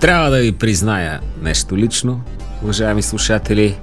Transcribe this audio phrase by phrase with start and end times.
[0.00, 2.20] Трябва да ви призная нещо лично,
[2.62, 3.78] уважаеми слушатели.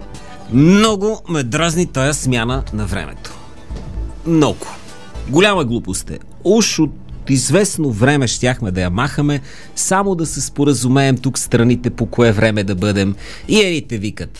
[0.54, 3.38] Много ме дразни тая смяна на времето.
[4.27, 4.67] Много.
[5.30, 6.19] Голяма глупост е.
[6.43, 6.92] Уж от
[7.30, 9.41] известно време щяхме да я махаме,
[9.75, 13.15] само да се споразумеем тук страните по кое време да бъдем.
[13.47, 14.39] И едните викат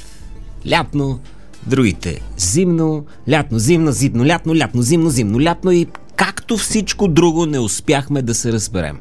[0.70, 1.20] лятно,
[1.68, 7.60] другите зимно, лятно, зимно, зимно, лятно, лятно, зимно, зимно, лятно и както всичко друго не
[7.60, 9.00] успяхме да се разберем.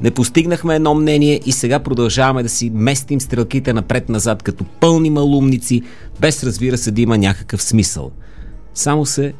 [0.00, 5.82] Не постигнахме едно мнение и сега продължаваме да си местим стрелките напред-назад като пълни малумници,
[6.20, 8.10] без разбира се да има някакъв смисъл.
[8.74, 9.32] Само се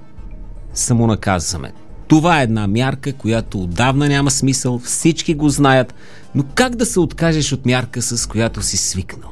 [0.75, 1.73] самонаказваме.
[2.09, 5.95] Това е една мярка, която отдавна няма смисъл, всички го знаят,
[6.35, 9.31] но как да се откажеш от мярка, с която си свикнал?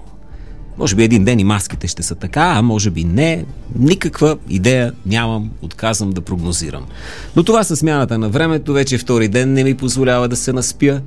[0.79, 3.45] Може би един ден и маските ще са така, а може би не.
[3.79, 6.87] Никаква идея нямам, отказвам да прогнозирам.
[7.37, 11.01] Но това със смяната на времето вече втори ден не ми позволява да се наспя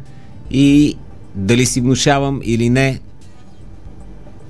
[0.51, 0.97] и
[1.35, 2.99] дали си внушавам или не,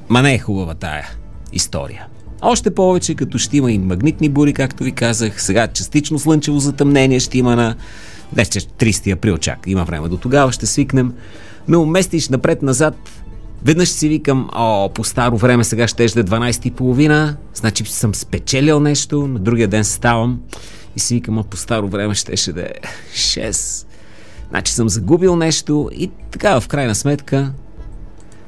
[0.09, 1.09] ма не е хубава тая
[1.53, 2.07] история.
[2.41, 5.41] Още повече, като ще има и магнитни бури, както ви казах.
[5.43, 7.75] Сега частично слънчево затъмнение ще има на...
[8.33, 9.59] Днес 30 април чак.
[9.67, 11.13] Има време до тогава, ще свикнем.
[11.67, 12.95] Но местиш напред-назад,
[13.65, 19.27] Веднъж си викам, о, по старо време сега ще е 12.30, значи съм спечелил нещо,
[19.27, 20.39] на другия ден ставам
[20.95, 22.73] и си викам, а по старо време щеше да е
[23.13, 23.85] 6.
[24.49, 27.51] Значи съм загубил нещо и така в крайна сметка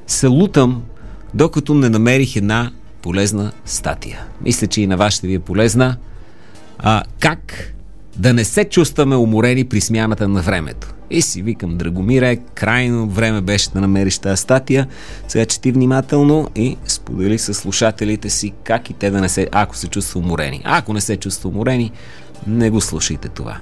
[0.07, 0.83] се лутам,
[1.33, 2.71] докато не намерих една
[3.01, 4.25] полезна статия.
[4.41, 5.97] Мисля, че и на вас ще ви е полезна.
[6.79, 7.73] А, как
[8.17, 10.93] да не се чувстваме уморени при смяната на времето?
[11.09, 14.87] И си викам, Драгомире, крайно време беше да намериш тази статия.
[15.27, 19.77] Сега чети внимателно и сподели с слушателите си как и те да не се, ако
[19.77, 20.61] се чувства уморени.
[20.63, 21.91] Ако не се чувства уморени,
[22.47, 23.57] не го слушайте това.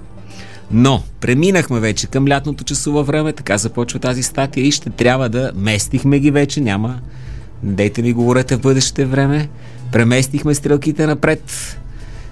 [0.71, 5.51] Но преминахме вече към лятното часово време, така започва тази статия и ще трябва да
[5.55, 6.99] местихме ги вече, няма.
[7.63, 9.49] Дейте ми говорете в бъдеще време.
[9.91, 11.75] Преместихме стрелките напред.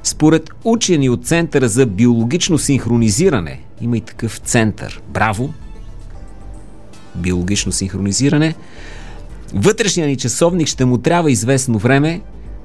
[0.03, 5.01] Според учени от Центъра за биологично синхронизиране, има и такъв център.
[5.09, 5.53] Браво!
[7.15, 8.55] Биологично синхронизиране.
[9.53, 12.21] Вътрешния ни часовник ще му трябва известно време,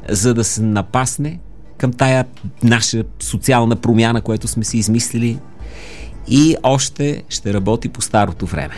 [0.08, 1.38] за да се напасне
[1.78, 2.24] към тая
[2.62, 5.38] наша социална промяна, която сме си измислили
[6.28, 8.74] и още ще работи по старото време.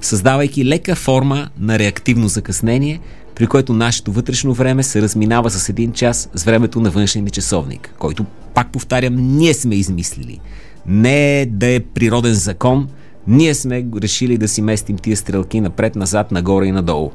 [0.00, 3.00] Създавайки лека форма на реактивно закъснение,
[3.34, 7.30] при което нашето вътрешно време се разминава с един час с времето на външния ни
[7.30, 8.24] часовник, който,
[8.54, 10.40] пак повтарям, ние сме измислили.
[10.86, 12.88] Не да е природен закон,
[13.26, 17.10] ние сме решили да си местим тия стрелки напред, назад, нагоре и надолу.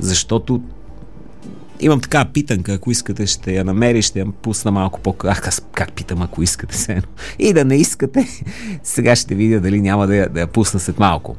[0.00, 0.62] Защото
[1.82, 5.14] имам така питанка, ако искате ще я намери, ще я пусна малко по...
[5.24, 7.02] Ах, аз как питам, ако искате се.
[7.38, 8.26] И да не искате,
[8.82, 11.36] сега ще видя дали няма да я, да я пусна след малко.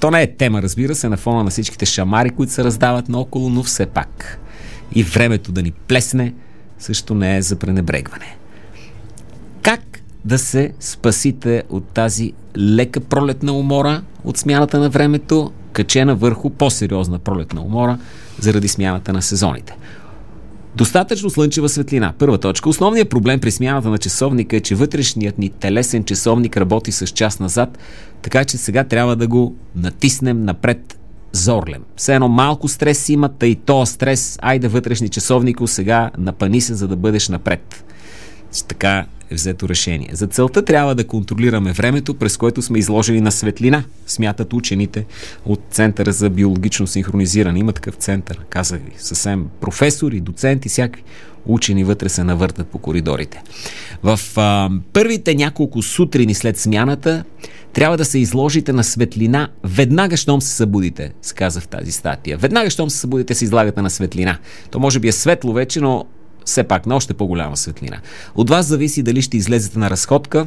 [0.00, 3.48] То не е тема, разбира се, на фона на всичките шамари, които се раздават наоколо,
[3.48, 4.38] но все пак.
[4.94, 6.34] И времето да ни плесне
[6.78, 8.36] също не е за пренебрегване.
[9.62, 16.50] Как да се спасите от тази лека пролетна умора от смяната на времето, качена върху
[16.50, 17.98] по-сериозна пролетна умора
[18.38, 19.76] заради смяната на сезоните?
[20.76, 22.12] Достатъчно слънчева светлина.
[22.18, 22.68] Първа точка.
[22.68, 27.40] Основният проблем при смяната на часовника е, че вътрешният ни телесен часовник работи с час
[27.40, 27.78] назад,
[28.22, 30.98] така че сега трябва да го натиснем напред
[31.32, 31.82] зорлем.
[31.96, 36.88] Все едно малко стрес имате и то стрес, айде вътрешни часовнико, сега напани се, за
[36.88, 37.84] да бъдеш напред.
[38.68, 40.10] Така е взето решение.
[40.12, 45.04] За целта трябва да контролираме времето, през което сме изложени на светлина, смятат учените
[45.44, 47.58] от Центъра за биологично синхронизиране.
[47.58, 51.02] Има такъв център, казах ви, съвсем професори, доценти, всякакви
[51.46, 53.42] учени вътре се навъртат по коридорите.
[54.02, 57.24] В а, първите няколко сутрини след смяната
[57.72, 62.38] трябва да се изложите на светлина веднага, щом се събудите, се каза в тази статия.
[62.38, 64.38] Веднага, щом се събудите, се излагате на светлина.
[64.70, 66.04] То може би е светло вече, но
[66.44, 68.00] все пак на още по-голяма светлина.
[68.34, 70.46] От вас зависи дали ще излезете на разходка,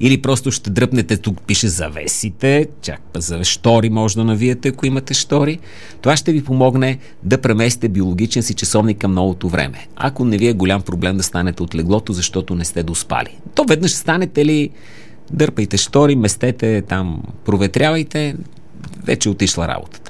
[0.00, 5.14] или просто ще дръпнете, тук пише завесите, чак за штори може да навиете, ако имате
[5.14, 5.58] штори.
[6.00, 9.86] Това ще ви помогне да преместите биологичен си часовник към новото време.
[9.96, 13.38] Ако не ви е голям проблем да станете от леглото, защото не сте доспали.
[13.54, 14.70] То веднъж станете ли,
[15.30, 18.36] дърпайте штори, местете там, проветрявайте,
[19.04, 20.01] вече отишла работата.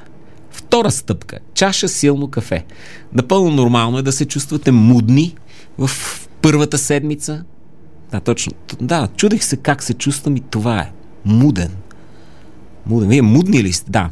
[0.73, 1.39] Втора стъпка.
[1.55, 2.65] Чаша силно кафе.
[3.13, 5.35] Напълно нормално е да се чувствате мудни
[5.79, 5.91] в
[6.43, 7.45] първата седмица.
[8.11, 8.53] Да, точно.
[8.81, 10.93] Да, чудех се как се чувствам и това е.
[11.25, 11.71] Муден.
[12.87, 13.09] Муден.
[13.09, 13.91] Вие мудни ли сте?
[13.91, 14.11] Да.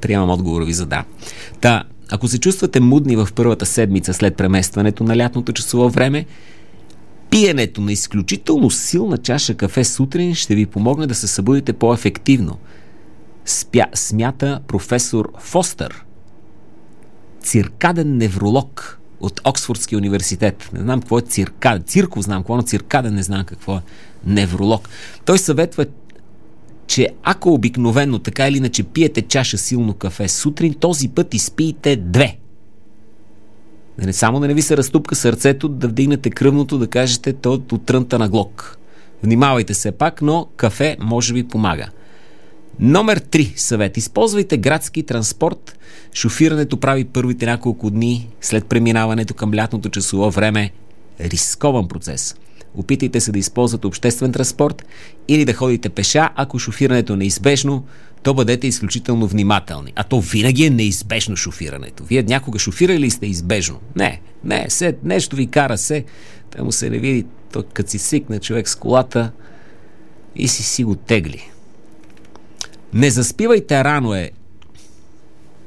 [0.00, 1.04] Приемам отговора ви за да.
[1.60, 6.26] Та, ако се чувствате мудни в първата седмица след преместването на лятното часово време,
[7.30, 12.58] пиенето на изключително силна чаша кафе сутрин ще ви помогне да се събудите по-ефективно–
[13.48, 16.04] спя, смята професор Фостър,
[17.42, 20.70] циркаден невролог от Оксфордския университет.
[20.72, 21.82] Не знам какво е циркаден.
[21.82, 23.82] Цирков знам какво, но циркаден не знам какво е
[24.26, 24.88] невролог.
[25.24, 25.86] Той съветва,
[26.86, 32.38] че ако обикновено така или иначе пиете чаша силно кафе сутрин, този път изпийте две.
[33.98, 37.52] Да не само да не ви се разтупка сърцето, да вдигнете кръвното, да кажете то
[37.52, 38.78] от трънта на глок.
[39.22, 41.88] Внимавайте се пак, но кафе може би помага.
[42.80, 43.96] Номер 3 съвет.
[43.96, 45.78] Използвайте градски транспорт.
[46.14, 50.70] Шофирането прави първите няколко дни след преминаването към лятното часово време
[51.20, 52.36] рискован процес.
[52.74, 54.86] Опитайте се да използвате обществен транспорт
[55.28, 57.84] или да ходите пеша, ако шофирането е неизбежно,
[58.22, 59.92] то бъдете изключително внимателни.
[59.96, 62.04] А то винаги е неизбежно шофирането.
[62.04, 63.80] Вие някога шофирали ли сте избежно?
[63.96, 66.04] Не, не, се, нещо ви кара се,
[66.56, 69.32] да му се не види, то като си сикне човек с колата
[70.36, 71.50] и си си го тегли.
[72.92, 74.30] Не заспивайте рано е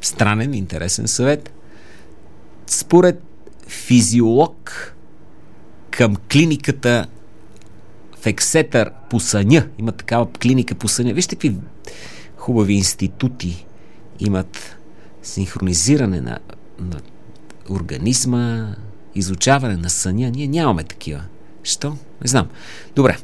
[0.02, 1.54] странен, интересен съвет.
[2.68, 3.24] Според
[3.68, 4.72] физиолог
[5.92, 7.08] към клиниката
[8.22, 11.14] в Ексетър по съня, има такава клиника по съня.
[11.14, 11.56] Вижте какви
[12.38, 13.66] хубави институти
[14.20, 14.78] имат
[15.24, 16.40] синхронизиране на,
[16.80, 17.00] на
[17.70, 18.76] организма,
[19.16, 20.32] изучаване на съня.
[20.36, 21.24] Ние нямаме такива.
[21.64, 21.90] Що?
[22.22, 22.50] Не знам.
[22.96, 23.18] Добре.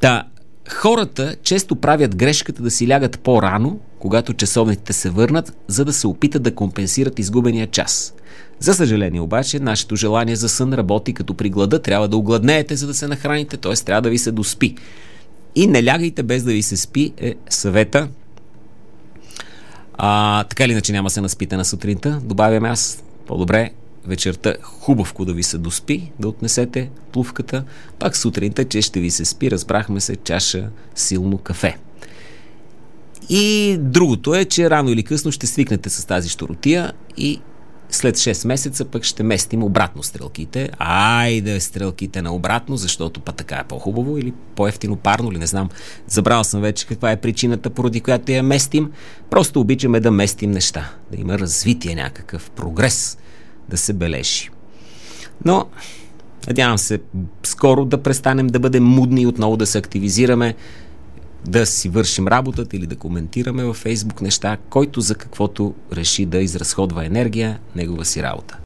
[0.00, 0.28] Та,
[0.72, 6.06] хората често правят грешката да си лягат по-рано, когато часовниците се върнат, за да се
[6.06, 8.14] опитат да компенсират изгубения час.
[8.58, 11.82] За съжаление обаче, нашето желание за сън работи като при глада.
[11.82, 13.74] Трябва да огладнеете, за да се нахраните, т.е.
[13.74, 14.74] трябва да ви се доспи.
[15.54, 18.08] И не лягайте без да ви се спи е съвета.
[19.94, 22.20] А, така или иначе няма се наспите на сутринта.
[22.24, 23.70] Добавяме аз по-добре
[24.06, 27.64] вечерта хубавко да ви се доспи, да отнесете плувката,
[27.98, 31.76] пак сутринта, че ще ви се спи, разбрахме се, чаша силно кафе.
[33.28, 37.40] И другото е, че рано или късно ще свикнете с тази щуротия и
[37.90, 40.70] след 6 месеца пък ще местим обратно стрелките.
[40.78, 45.68] Айде стрелките на обратно, защото па така е по-хубаво или по-ефтино парно, или не знам.
[46.06, 48.90] Забрал съм вече каква е причината, поради която я местим.
[49.30, 53.18] Просто обичаме да местим неща, да има развитие някакъв, прогрес
[53.70, 54.50] да се бележи.
[55.44, 55.66] Но,
[56.46, 57.00] надявам се,
[57.42, 60.54] скоро да престанем да бъдем мудни и отново да се активизираме,
[61.48, 66.38] да си вършим работата или да коментираме във Фейсбук неща, който за каквото реши да
[66.38, 68.58] изразходва енергия, негова си работа.